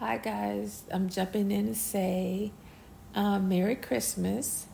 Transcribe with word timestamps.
Hi, 0.00 0.16
guys. 0.16 0.84
I'm 0.92 1.08
jumping 1.08 1.50
in 1.50 1.66
to 1.66 1.74
say 1.74 2.52
uh, 3.16 3.40
Merry 3.40 3.74
Christmas. 3.74 4.66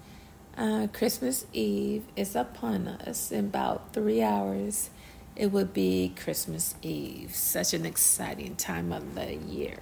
Uh, 0.54 0.86
Christmas 0.92 1.46
Eve 1.54 2.04
is 2.14 2.36
upon 2.36 2.88
us. 2.88 3.32
In 3.32 3.46
about 3.46 3.94
three 3.94 4.20
hours, 4.20 4.90
it 5.34 5.46
would 5.46 5.72
be 5.72 6.12
Christmas 6.14 6.74
Eve. 6.82 7.34
Such 7.34 7.72
an 7.72 7.86
exciting 7.86 8.54
time 8.56 8.92
of 8.92 9.14
the 9.14 9.34
year. 9.36 9.78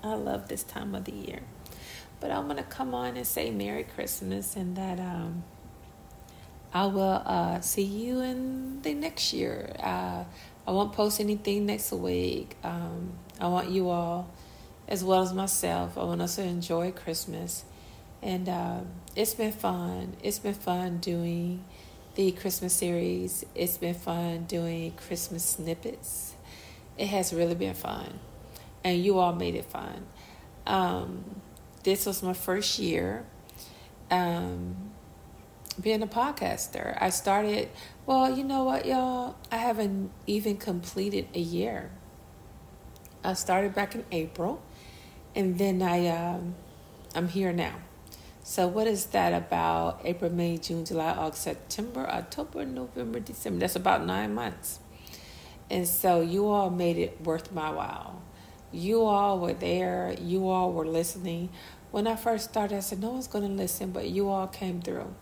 I 0.00 0.14
love 0.14 0.46
this 0.46 0.62
time 0.62 0.94
of 0.94 1.06
the 1.06 1.12
year. 1.12 1.40
But 2.20 2.30
I'm 2.30 2.44
going 2.44 2.58
to 2.58 2.62
come 2.62 2.94
on 2.94 3.16
and 3.16 3.26
say 3.26 3.50
Merry 3.50 3.82
Christmas 3.82 4.54
and 4.54 4.76
that 4.76 5.00
um, 5.00 5.42
I 6.72 6.86
will 6.86 7.20
uh, 7.26 7.58
see 7.62 7.82
you 7.82 8.20
in 8.20 8.80
the 8.82 8.94
next 8.94 9.32
year. 9.32 9.74
Uh, 9.80 10.22
I 10.64 10.70
won't 10.70 10.92
post 10.92 11.18
anything 11.18 11.66
next 11.66 11.90
week. 11.90 12.56
Um, 12.62 13.14
I 13.40 13.48
want 13.48 13.68
you 13.70 13.90
all, 13.90 14.30
as 14.88 15.02
well 15.04 15.22
as 15.22 15.32
myself, 15.32 15.96
I 15.96 16.04
want 16.04 16.22
us 16.22 16.36
to 16.36 16.42
enjoy 16.42 16.92
Christmas. 16.92 17.64
And 18.22 18.48
uh, 18.48 18.80
it's 19.16 19.34
been 19.34 19.52
fun. 19.52 20.16
It's 20.22 20.38
been 20.38 20.54
fun 20.54 20.98
doing 20.98 21.64
the 22.14 22.32
Christmas 22.32 22.72
series. 22.74 23.44
It's 23.54 23.78
been 23.78 23.94
fun 23.94 24.44
doing 24.44 24.92
Christmas 24.92 25.44
snippets. 25.44 26.34
It 26.98 27.06
has 27.06 27.32
really 27.32 27.54
been 27.54 27.74
fun. 27.74 28.20
And 28.84 29.02
you 29.02 29.18
all 29.18 29.32
made 29.32 29.54
it 29.54 29.64
fun. 29.64 30.06
Um, 30.66 31.40
this 31.82 32.06
was 32.06 32.22
my 32.22 32.34
first 32.34 32.78
year. 32.78 33.24
Um, 34.10 34.92
being 35.80 36.02
a 36.02 36.06
podcaster. 36.06 36.98
I 37.00 37.10
started, 37.10 37.70
well, 38.04 38.36
you 38.36 38.44
know 38.44 38.64
what, 38.64 38.84
y'all? 38.84 39.36
I 39.50 39.56
haven't 39.56 40.10
even 40.26 40.56
completed 40.56 41.28
a 41.34 41.40
year. 41.40 41.90
I 43.24 43.34
started 43.34 43.74
back 43.74 43.94
in 43.94 44.04
April, 44.10 44.60
and 45.34 45.58
then 45.58 45.80
I, 45.82 46.08
um, 46.08 46.54
I'm 47.14 47.28
here 47.28 47.52
now. 47.52 47.76
So 48.42 48.66
what 48.66 48.88
is 48.88 49.06
that 49.06 49.32
about? 49.32 50.00
April, 50.04 50.32
May, 50.32 50.58
June, 50.58 50.84
July, 50.84 51.10
August, 51.10 51.42
September, 51.42 52.08
October, 52.08 52.64
November, 52.64 53.20
December. 53.20 53.60
That's 53.60 53.76
about 53.76 54.04
nine 54.04 54.34
months. 54.34 54.80
And 55.70 55.86
so 55.86 56.20
you 56.20 56.48
all 56.48 56.68
made 56.68 56.98
it 56.98 57.20
worth 57.22 57.52
my 57.52 57.70
while. 57.70 58.20
You 58.72 59.02
all 59.04 59.38
were 59.38 59.52
there. 59.54 60.16
You 60.20 60.48
all 60.48 60.72
were 60.72 60.86
listening. 60.86 61.50
When 61.92 62.06
I 62.08 62.16
first 62.16 62.50
started, 62.50 62.76
I 62.76 62.80
said, 62.80 63.00
no 63.00 63.10
one's 63.10 63.28
going 63.28 63.46
to 63.46 63.54
listen, 63.54 63.92
but 63.92 64.08
you 64.08 64.28
all 64.28 64.48
came 64.48 64.82
through. 64.82 65.14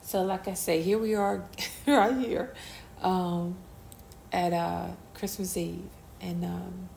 So, 0.00 0.22
like 0.22 0.48
I 0.48 0.54
say, 0.54 0.80
here 0.82 0.98
we 0.98 1.14
are, 1.14 1.44
right 1.86 2.16
here, 2.16 2.54
um, 3.02 3.56
at 4.32 4.52
uh, 4.52 4.88
Christmas 5.14 5.56
Eve, 5.56 5.84
and 6.20 6.44
um, 6.44 6.88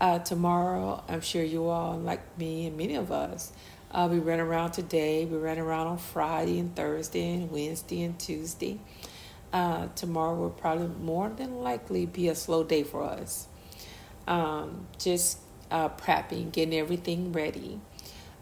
uh, 0.00 0.18
tomorrow, 0.20 1.02
I'm 1.08 1.20
sure 1.20 1.42
you 1.42 1.68
all, 1.68 1.98
like 1.98 2.38
me 2.38 2.66
and 2.66 2.76
many 2.76 2.94
of 2.96 3.12
us, 3.12 3.52
uh, 3.90 4.08
we 4.10 4.18
ran 4.18 4.40
around 4.40 4.72
today. 4.72 5.24
We 5.24 5.38
ran 5.38 5.58
around 5.58 5.86
on 5.86 5.98
Friday 5.98 6.58
and 6.58 6.74
Thursday 6.74 7.34
and 7.34 7.50
Wednesday 7.50 8.02
and 8.02 8.18
Tuesday. 8.18 8.80
Uh, 9.52 9.86
tomorrow 9.94 10.34
will 10.34 10.50
probably 10.50 10.88
more 10.88 11.28
than 11.28 11.60
likely 11.60 12.06
be 12.06 12.28
a 12.28 12.34
slow 12.34 12.64
day 12.64 12.82
for 12.82 13.04
us. 13.04 13.46
Um, 14.26 14.88
just 14.98 15.38
uh, 15.70 15.90
prepping, 15.90 16.50
getting 16.50 16.74
everything 16.74 17.32
ready 17.32 17.80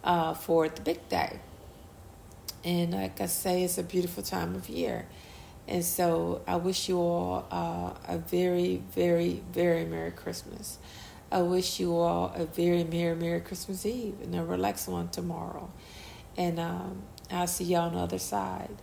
uh, 0.03 0.33
for 0.33 0.69
the 0.71 0.81
big 0.81 1.07
day. 1.11 1.39
And 2.65 2.93
like 2.93 3.21
I 3.21 3.27
say, 3.27 3.65
it's 3.65 3.77
a 3.77 3.83
beautiful 3.83 4.23
time 4.23 4.55
of 4.55 4.71
year. 4.71 5.07
And 5.69 5.85
so 5.85 6.41
I 6.47 6.57
wish 6.57 6.89
you 6.89 6.99
all 6.99 7.47
uh, 7.51 7.93
a 8.09 8.19
very, 8.19 8.83
very, 8.95 9.43
very 9.53 9.85
Merry 9.85 10.13
Christmas. 10.13 10.79
I 11.33 11.41
wish 11.41 11.81
you 11.81 11.97
all 11.97 12.31
a 12.37 12.45
very 12.45 12.85
Merry, 12.85 13.17
Merry 13.17 13.41
Christmas 13.41 13.87
Eve 13.87 14.17
and 14.23 14.35
a 14.35 14.45
relaxed 14.45 14.87
one 14.87 15.09
tomorrow. 15.09 15.71
And 16.37 16.61
um, 16.61 17.05
I'll 17.31 17.47
see 17.47 17.65
y'all 17.65 17.87
on 17.87 17.95
the 17.95 18.01
other 18.01 18.19
side 18.19 18.77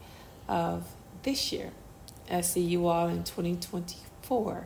of 0.48 0.84
this 1.22 1.52
year. 1.52 1.72
I 2.30 2.42
see 2.42 2.62
you 2.62 2.88
all 2.88 3.08
in 3.08 3.24
2024. 3.24 4.66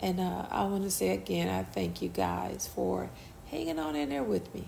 And 0.00 0.18
uh, 0.18 0.46
I 0.50 0.64
want 0.64 0.82
to 0.82 0.90
say 0.90 1.10
again, 1.10 1.48
I 1.48 1.62
thank 1.62 2.02
you 2.02 2.08
guys 2.08 2.68
for 2.74 3.08
hanging 3.46 3.78
on 3.78 3.94
in 3.94 4.08
there 4.08 4.24
with 4.24 4.52
me. 4.52 4.64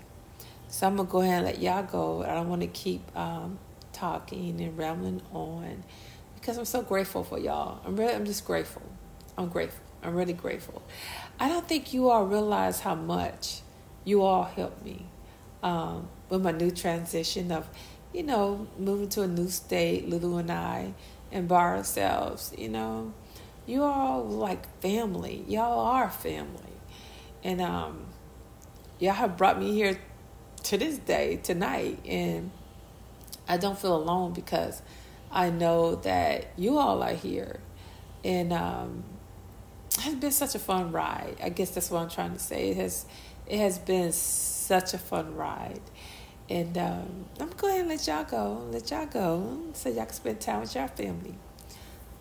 So 0.68 0.86
I'm 0.86 0.94
going 0.94 1.08
to 1.08 1.12
go 1.12 1.20
ahead 1.22 1.38
and 1.38 1.46
let 1.46 1.60
y'all 1.60 1.82
go. 1.82 2.22
I 2.22 2.34
don't 2.34 2.48
want 2.48 2.62
to 2.62 2.68
keep 2.68 3.02
um, 3.16 3.58
talking 3.92 4.60
and 4.60 4.78
rambling 4.78 5.20
on 5.32 5.82
because 6.36 6.58
I'm 6.58 6.64
so 6.64 6.82
grateful 6.82 7.24
for 7.24 7.40
y'all. 7.40 7.80
I'm 7.84 7.96
really, 7.96 8.14
I'm 8.14 8.24
just 8.24 8.44
grateful. 8.44 8.82
I'm 9.36 9.48
grateful. 9.48 9.82
I'm 10.06 10.14
really 10.14 10.32
grateful. 10.34 10.82
I 11.40 11.48
don't 11.48 11.66
think 11.66 11.92
you 11.92 12.10
all 12.10 12.26
realize 12.26 12.78
how 12.80 12.94
much 12.94 13.60
you 14.04 14.22
all 14.22 14.44
helped 14.44 14.84
me 14.84 15.06
um, 15.64 16.08
with 16.28 16.42
my 16.42 16.52
new 16.52 16.70
transition 16.70 17.50
of, 17.50 17.68
you 18.14 18.22
know, 18.22 18.68
moving 18.78 19.08
to 19.10 19.22
a 19.22 19.26
new 19.26 19.48
state, 19.48 20.08
Lulu 20.08 20.38
and 20.38 20.52
I, 20.52 20.94
and 21.32 21.48
by 21.48 21.56
ourselves. 21.56 22.54
You 22.56 22.68
know, 22.68 23.14
you 23.66 23.82
all 23.82 24.24
like 24.24 24.80
family. 24.80 25.44
Y'all 25.48 25.80
are 25.80 26.08
family, 26.08 26.80
and 27.42 27.60
um, 27.60 28.06
y'all 29.00 29.14
have 29.14 29.36
brought 29.36 29.58
me 29.58 29.72
here 29.72 29.98
to 30.62 30.78
this 30.78 30.98
day 30.98 31.40
tonight, 31.42 31.98
and 32.06 32.52
I 33.48 33.56
don't 33.56 33.76
feel 33.76 33.96
alone 33.96 34.34
because 34.34 34.82
I 35.32 35.50
know 35.50 35.96
that 35.96 36.46
you 36.56 36.78
all 36.78 37.02
are 37.02 37.12
here. 37.12 37.58
And 38.24 38.52
um, 38.52 39.04
has 40.06 40.14
been 40.16 40.32
such 40.32 40.54
a 40.54 40.58
fun 40.58 40.92
ride. 40.92 41.36
I 41.42 41.50
guess 41.50 41.70
that's 41.70 41.90
what 41.90 42.02
I'm 42.02 42.10
trying 42.10 42.32
to 42.32 42.38
say. 42.38 42.70
It 42.70 42.76
has 42.76 43.06
it 43.46 43.58
has 43.58 43.78
been 43.78 44.12
such 44.12 44.94
a 44.94 44.98
fun 44.98 45.36
ride. 45.36 45.82
And 46.48 46.78
um, 46.78 47.24
I'm 47.40 47.50
going 47.50 47.82
to 47.82 47.88
let 47.88 48.06
y'all 48.06 48.24
go. 48.24 48.66
Let 48.70 48.90
y'all 48.90 49.06
go 49.06 49.62
so 49.72 49.88
y'all 49.88 50.04
can 50.04 50.14
spend 50.14 50.40
time 50.40 50.60
with 50.60 50.74
your 50.74 50.88
family. 50.88 51.34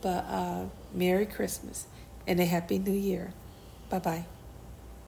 But 0.01 0.25
uh, 0.25 0.65
Merry 0.93 1.25
Christmas 1.25 1.85
and 2.27 2.39
a 2.39 2.45
Happy 2.45 2.79
New 2.79 2.91
Year. 2.91 3.33
Bye 3.89 3.99
bye. 3.99 4.25